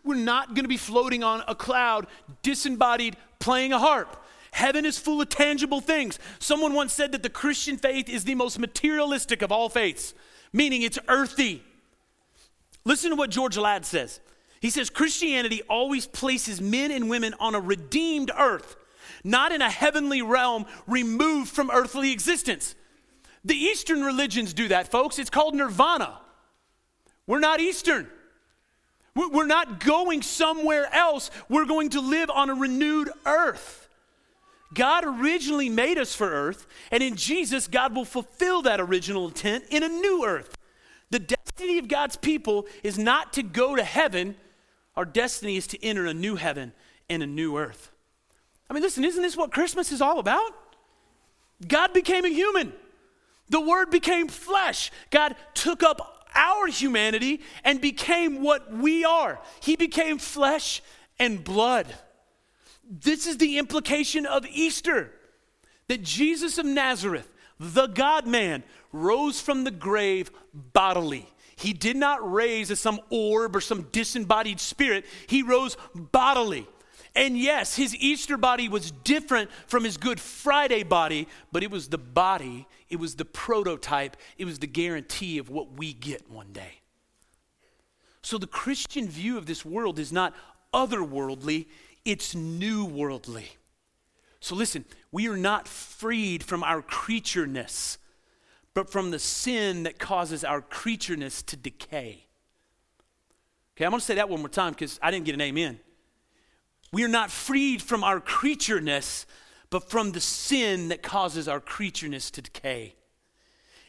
[0.03, 2.07] We're not going to be floating on a cloud,
[2.41, 4.22] disembodied, playing a harp.
[4.53, 6.17] Heaven is full of tangible things.
[6.39, 10.13] Someone once said that the Christian faith is the most materialistic of all faiths,
[10.53, 11.63] meaning it's earthy.
[12.85, 14.19] Listen to what George Ladd says.
[14.61, 18.77] He says Christianity always places men and women on a redeemed earth
[19.23, 22.75] not in a heavenly realm removed from earthly existence.
[23.45, 25.19] The Eastern religions do that, folks.
[25.19, 26.19] It's called nirvana.
[27.27, 28.07] We're not Eastern.
[29.15, 31.29] We're not going somewhere else.
[31.47, 33.82] We're going to live on a renewed earth.
[34.73, 39.65] God originally made us for earth, and in Jesus, God will fulfill that original intent
[39.69, 40.57] in a new earth.
[41.09, 44.35] The destiny of God's people is not to go to heaven,
[44.95, 46.73] our destiny is to enter a new heaven
[47.09, 47.91] and a new earth.
[48.69, 50.51] I mean, listen, isn't this what Christmas is all about?
[51.67, 52.73] God became a human.
[53.49, 54.91] The Word became flesh.
[55.11, 59.39] God took up our humanity and became what we are.
[59.61, 60.81] He became flesh
[61.19, 61.93] and blood.
[62.89, 65.11] This is the implication of Easter
[65.87, 71.27] that Jesus of Nazareth, the God man, rose from the grave bodily.
[71.55, 76.67] He did not raise as some orb or some disembodied spirit, he rose bodily.
[77.15, 81.89] And yes, his Easter body was different from his Good Friday body, but it was
[81.89, 86.51] the body, it was the prototype, it was the guarantee of what we get one
[86.51, 86.81] day.
[88.23, 90.33] So the Christian view of this world is not
[90.73, 91.67] otherworldly,
[92.05, 93.51] it's new worldly.
[94.39, 97.97] So listen, we are not freed from our creatureness,
[98.73, 102.25] but from the sin that causes our creatureness to decay.
[103.75, 105.79] Okay, I'm to say that one more time because I didn't get an amen.
[106.91, 109.25] We are not freed from our creatureness,
[109.69, 112.95] but from the sin that causes our creatureness to decay.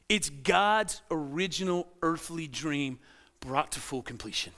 [0.09, 2.98] It's God's original earthly dream
[3.40, 4.53] brought to full completion.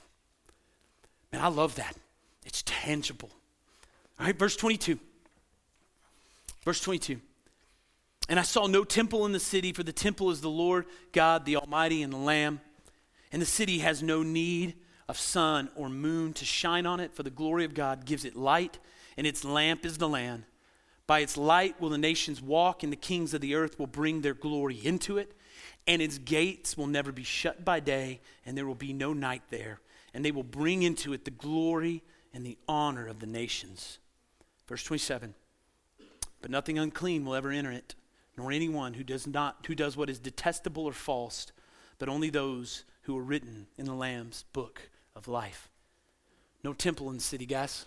[1.33, 1.97] Man, I love that.
[2.45, 3.31] It's tangible.
[4.19, 4.99] All right, verse 22.
[6.65, 7.21] Verse 22.
[8.29, 11.45] And I saw no temple in the city, for the temple is the Lord God,
[11.45, 12.61] the Almighty, and the Lamb.
[13.31, 14.75] And the city has no need
[15.09, 18.35] of sun or moon to shine on it, for the glory of God gives it
[18.35, 18.79] light,
[19.17, 20.45] and its lamp is the Lamb.
[21.07, 24.23] By its light will the nations walk, and the kings of the earth will bring
[24.23, 25.33] their glory into it.
[25.87, 29.43] and its gates will never be shut by day, and there will be no night
[29.51, 29.81] there.
[30.13, 32.03] And they will bring into it the glory
[32.35, 33.99] and the honor of the nations.
[34.69, 35.35] Verse 27
[36.41, 37.95] But nothing unclean will ever enter it,
[38.37, 41.47] nor anyone who does not who does what is detestable or false,
[41.99, 45.69] but only those who are written in the Lamb's book of life.
[46.65, 47.87] No temple in the city, guys.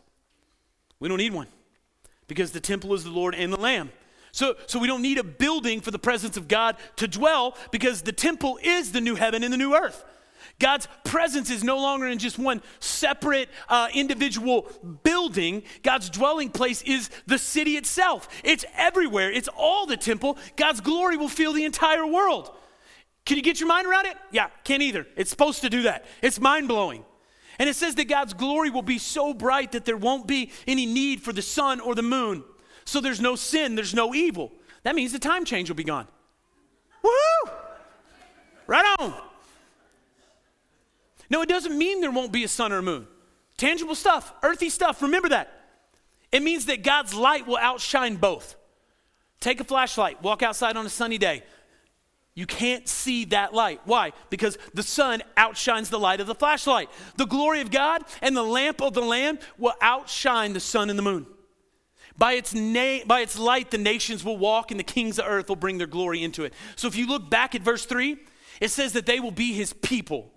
[0.99, 1.47] We don't need one
[2.27, 3.91] because the temple is the Lord and the Lamb.
[4.31, 8.03] So, so we don't need a building for the presence of God to dwell because
[8.03, 10.05] the temple is the new heaven and the new earth.
[10.59, 14.67] God's presence is no longer in just one separate uh, individual
[15.03, 15.63] building.
[15.83, 18.27] God's dwelling place is the city itself.
[18.43, 20.37] It's everywhere, it's all the temple.
[20.57, 22.51] God's glory will fill the entire world.
[23.25, 24.17] Can you get your mind around it?
[24.31, 25.07] Yeah, can't either.
[25.15, 26.05] It's supposed to do that.
[26.21, 27.05] It's mind blowing.
[27.57, 30.85] And it says that God's glory will be so bright that there won't be any
[30.85, 32.43] need for the sun or the moon.
[32.85, 34.51] So there's no sin, there's no evil.
[34.83, 36.07] That means the time change will be gone.
[37.03, 37.51] Woo!
[38.65, 39.13] Right on.
[41.29, 43.07] No, it doesn't mean there won't be a sun or a moon.
[43.57, 45.51] Tangible stuff, earthy stuff, remember that.
[46.31, 48.55] It means that God's light will outshine both.
[49.39, 51.43] Take a flashlight, walk outside on a sunny day.
[52.35, 53.81] You can't see that light.
[53.85, 54.13] Why?
[54.29, 56.89] Because the sun outshines the light of the flashlight.
[57.17, 60.97] The glory of God and the lamp of the Lamb will outshine the sun and
[60.97, 61.25] the moon.
[62.17, 65.49] By its, na- by its light, the nations will walk and the kings of earth
[65.49, 66.53] will bring their glory into it.
[66.75, 68.17] So if you look back at verse 3,
[68.61, 70.31] it says that they will be his people.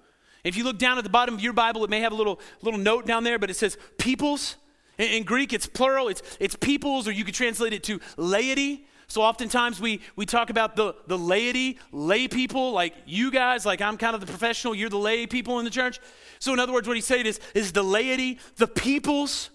[0.44, 2.40] If you look down at the bottom of your Bible, it may have a little,
[2.62, 4.56] little note down there, but it says peoples.
[4.98, 8.86] In, in Greek, it's plural, it's, it's peoples, or you could translate it to laity.
[9.06, 13.80] So oftentimes we, we talk about the, the laity, lay people, like you guys, like
[13.80, 16.00] I'm kind of the professional, you're the lay people in the church.
[16.38, 19.50] So in other words, what he's saying is, is the laity, the peoples.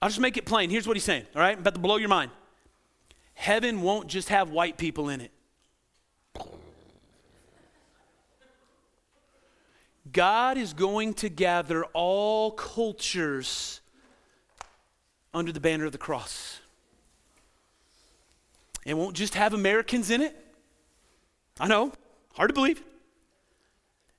[0.00, 0.70] I'll just make it plain.
[0.70, 1.54] Here's what he's saying, all right?
[1.54, 2.30] I'm about to blow your mind.
[3.34, 5.32] Heaven won't just have white people in it.
[10.12, 13.80] God is going to gather all cultures
[15.32, 16.60] under the banner of the cross.
[18.84, 20.36] It won't just have Americans in it.
[21.58, 21.92] I know,
[22.34, 22.82] hard to believe.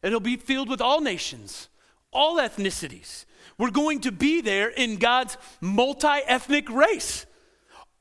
[0.02, 1.70] It'll be filled with all nations,
[2.12, 3.26] all ethnicities.
[3.58, 7.26] We're going to be there in God's multi ethnic race,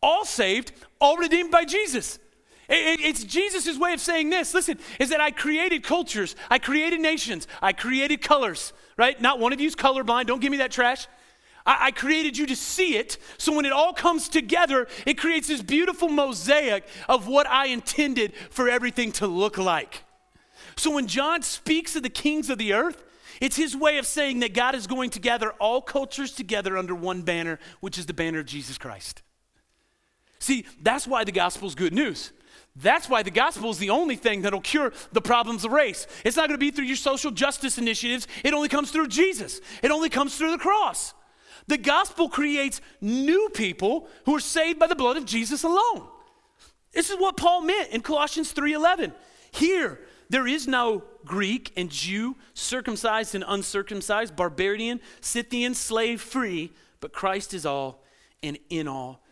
[0.03, 2.19] all saved, all redeemed by Jesus.
[2.69, 4.55] It's Jesus' way of saying this.
[4.55, 9.21] Listen, is that I created cultures, I created nations, I created colors, right?
[9.21, 10.27] Not one of you's colorblind.
[10.27, 11.07] Don't give me that trash.
[11.67, 13.19] I, I created you to see it.
[13.39, 18.33] So when it all comes together, it creates this beautiful mosaic of what I intended
[18.51, 20.05] for everything to look like.
[20.77, 23.05] So when John speaks of the kings of the earth,
[23.41, 26.95] it's his way of saying that God is going to gather all cultures together under
[26.95, 29.23] one banner, which is the banner of Jesus Christ.
[30.39, 32.33] See, that's why the gospel is good news.
[32.77, 36.09] That's why the gospel is the only thing that'll cure the problems of race.
[36.25, 38.27] It's not going to be through your social justice initiatives.
[38.43, 39.61] It only comes through Jesus.
[39.83, 41.15] It only comes through the cross.
[41.69, 46.09] The gospel creates new people who are saved by the blood of Jesus alone.
[46.93, 49.15] This is what Paul meant in Colossians 3:11.
[49.53, 57.13] Here, there is no Greek and Jew, circumcised and uncircumcised, barbarian, Scythian, slave, free, but
[57.13, 58.05] Christ is all
[58.43, 59.24] and in all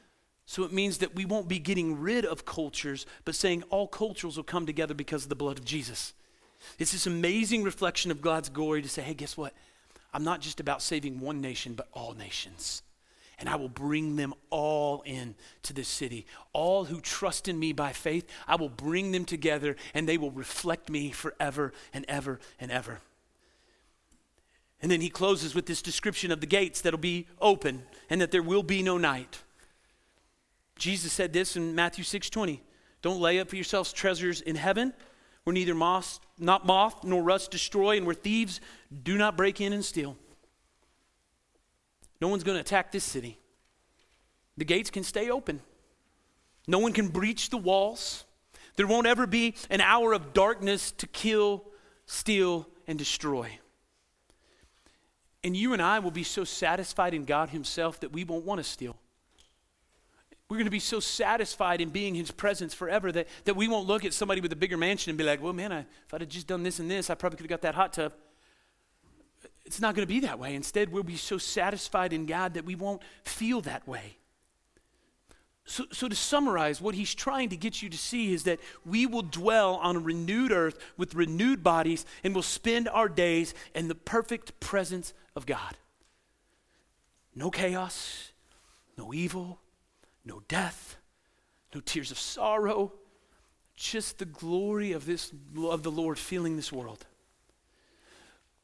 [0.46, 4.37] so it means that we won't be getting rid of cultures, but saying all cultures
[4.37, 6.14] will come together because of the blood of Jesus.
[6.78, 9.55] It's this amazing reflection of God's glory to say, hey, guess what?
[10.12, 12.83] I'm not just about saving one nation, but all nations.
[13.38, 16.26] And I will bring them all in to this city.
[16.52, 20.31] All who trust in me by faith, I will bring them together and they will
[20.31, 23.00] reflect me forever and ever and ever.
[24.81, 28.33] And then he closes with this description of the gates that'll be open and that
[28.33, 29.42] there will be no night.
[30.83, 32.61] Jesus said this in Matthew 6:20.
[33.03, 34.92] Don't lay up for yourselves treasures in heaven,
[35.45, 38.61] where neither moth, not moth nor rust destroy, and where thieves
[39.05, 40.18] do not break in and steal.
[42.21, 43.38] No one's going to attack this city.
[44.57, 45.61] The gates can stay open.
[46.66, 48.25] No one can breach the walls.
[48.75, 51.64] There won't ever be an hour of darkness to kill,
[52.07, 53.61] steal, and destroy.
[55.45, 58.59] And you and I will be so satisfied in God Himself that we won't want
[58.59, 58.97] to steal.
[60.53, 63.87] We're going to be so satisfied in being His presence forever that, that we won't
[63.87, 66.21] look at somebody with a bigger mansion and be like, well, man, I, if I'd
[66.21, 68.13] have just done this and this, I probably could have got that hot tub.
[69.65, 70.55] It's not going to be that way.
[70.55, 74.19] Instead, we'll be so satisfied in God that we won't feel that way.
[75.65, 79.07] So, so, to summarize, what he's trying to get you to see is that we
[79.07, 83.88] will dwell on a renewed earth with renewed bodies and will spend our days in
[83.88, 85.79] the perfect presence of God.
[87.35, 88.33] No chaos,
[88.98, 89.62] no evil,
[90.25, 90.96] no death,
[91.75, 92.92] no tears of sorrow,
[93.75, 95.33] just the glory of this
[95.66, 97.06] of the Lord filling this world.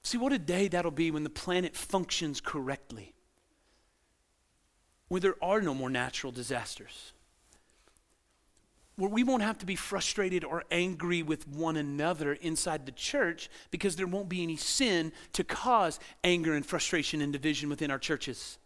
[0.02, 3.14] See what a day that'll be when the planet functions correctly.
[5.08, 7.12] Where there are no more natural disasters.
[8.96, 13.48] Where we won't have to be frustrated or angry with one another inside the church
[13.70, 17.98] because there won't be any sin to cause anger and frustration and division within our
[17.98, 18.58] churches.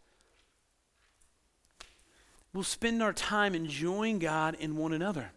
[2.54, 5.30] We'll spend our time enjoying God and one another.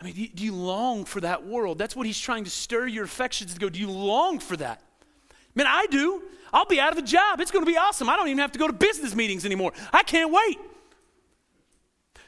[0.00, 1.78] I mean, do you, do you, long for that world?
[1.78, 3.68] That's what he's trying to stir your affections to go.
[3.68, 4.82] Do you long for that?
[5.54, 6.22] Man, I do.
[6.52, 7.40] I'll be out of a job.
[7.40, 8.08] It's going to be awesome.
[8.08, 9.72] I don't even have to go to business meetings anymore.
[9.92, 10.58] I can't wait.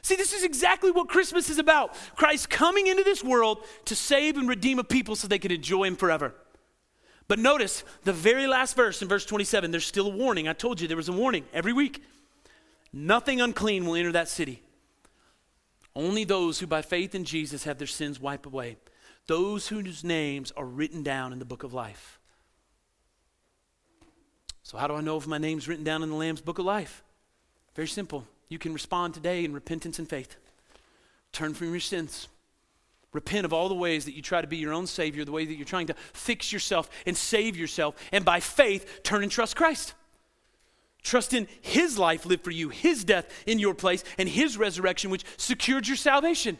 [0.03, 4.37] See, this is exactly what Christmas is about Christ coming into this world to save
[4.37, 6.35] and redeem a people so they can enjoy him forever.
[7.27, 10.47] But notice the very last verse in verse 27, there's still a warning.
[10.47, 12.03] I told you there was a warning every week.
[12.97, 14.63] Nothing unclean will enter that city.
[15.93, 18.77] Only those who by faith in Jesus have their sins wiped away.
[19.27, 22.19] Those whose names are written down in the book of life.
[24.63, 26.65] So, how do I know if my name's written down in the Lamb's book of
[26.65, 27.03] life?
[27.75, 28.25] Very simple.
[28.47, 30.37] You can respond today in repentance and faith.
[31.33, 32.29] Turn from your sins.
[33.11, 35.45] Repent of all the ways that you try to be your own Savior, the way
[35.45, 39.57] that you're trying to fix yourself and save yourself, and by faith, turn and trust
[39.57, 39.93] Christ.
[41.05, 45.11] Trust in His life lived for you, His death in your place, and His resurrection,
[45.11, 46.57] which secured your salvation.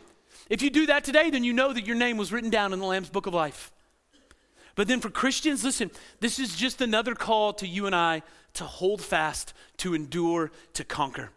[0.51, 2.77] If you do that today, then you know that your name was written down in
[2.77, 3.71] the Lamb's book of life.
[4.75, 5.89] But then for Christians, listen,
[6.19, 8.21] this is just another call to you and I
[8.53, 11.31] to hold fast, to endure, to conquer.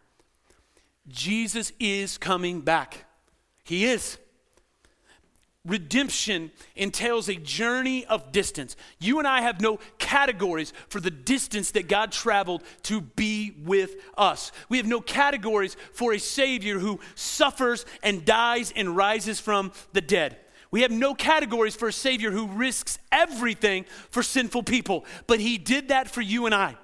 [1.07, 3.05] Jesus is coming back.
[3.63, 4.19] He is
[5.65, 8.75] redemption entails a journey of distance.
[8.99, 13.95] You and I have no categories for the distance that God traveled to be with
[14.17, 14.51] us.
[14.69, 20.01] We have no categories for a Savior who suffers and dies and rises from the
[20.01, 20.37] dead.
[20.71, 25.57] We have no categories for a Savior who risks everything for sinful people, but He
[25.57, 26.77] did that for you and I.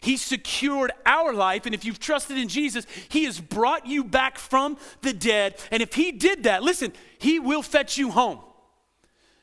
[0.00, 4.38] He secured our life, and if you've trusted in Jesus, He has brought you back
[4.38, 5.56] from the dead.
[5.70, 8.40] And if He did that, listen, He will fetch you home.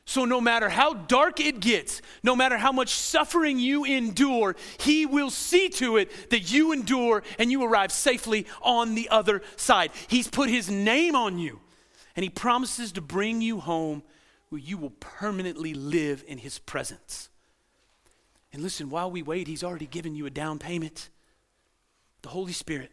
[0.08, 5.04] So, no matter how dark it gets, no matter how much suffering you endure, He
[5.04, 9.90] will see to it that you endure and you arrive safely on the other side.
[10.06, 11.58] He's put His name on you,
[12.14, 14.04] and He promises to bring you home
[14.48, 17.28] where you will permanently live in His presence.
[18.52, 21.10] And listen, while we wait, He's already given you a down payment
[22.22, 22.90] the Holy Spirit.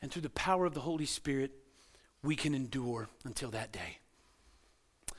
[0.00, 1.50] And through the power of the Holy Spirit,
[2.22, 3.98] we can endure until that day.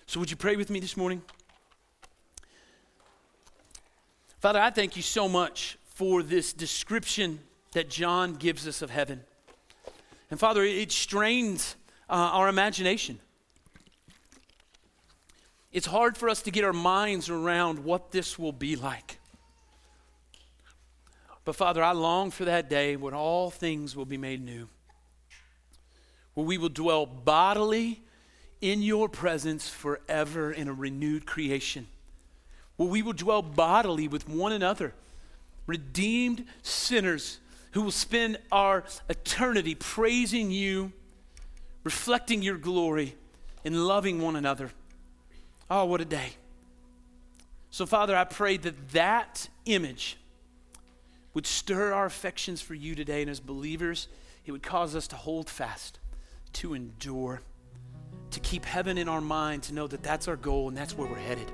[0.07, 1.21] So, would you pray with me this morning?
[4.39, 7.39] Father, I thank you so much for this description
[7.73, 9.21] that John gives us of heaven.
[10.31, 11.75] And Father, it strains
[12.09, 13.19] uh, our imagination.
[15.71, 19.19] It's hard for us to get our minds around what this will be like.
[21.45, 24.67] But Father, I long for that day when all things will be made new,
[26.33, 28.01] where we will dwell bodily
[28.59, 31.87] in your presence forever in a renewed creation,
[32.75, 34.93] where we will dwell bodily with one another,
[35.65, 37.39] redeemed sinners
[37.71, 40.91] who will spend our eternity praising you,
[41.83, 43.15] reflecting your glory,
[43.63, 44.71] and loving one another.
[45.73, 46.33] Oh, what a day.
[47.69, 50.17] So, Father, I pray that that image
[51.33, 53.21] would stir our affections for you today.
[53.21, 54.09] And as believers,
[54.45, 55.97] it would cause us to hold fast,
[56.53, 57.39] to endure,
[58.31, 61.07] to keep heaven in our mind, to know that that's our goal and that's where
[61.07, 61.49] we're headed.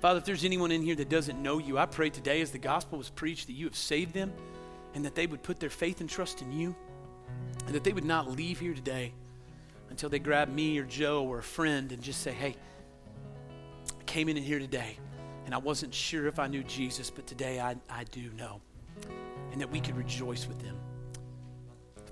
[0.00, 2.58] Father, if there's anyone in here that doesn't know you, I pray today as the
[2.58, 4.30] gospel was preached that you have saved them
[4.94, 6.76] and that they would put their faith and trust in you
[7.64, 9.14] and that they would not leave here today
[9.88, 12.56] until they grab me or Joe or a friend and just say, hey,
[14.14, 14.96] came in here today
[15.44, 18.60] and I wasn't sure if I knew Jesus, but today I, I do know.
[19.50, 20.76] And that we could rejoice with them.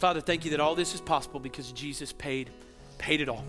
[0.00, 2.50] Father, thank you that all this is possible because Jesus paid,
[2.98, 3.44] paid it all.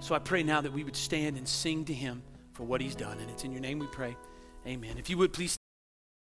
[0.00, 2.24] So I pray now that we would stand and sing to him
[2.54, 3.18] for what he's done.
[3.20, 4.16] And it's in your name we pray.
[4.66, 4.98] Amen.
[4.98, 5.56] If you would please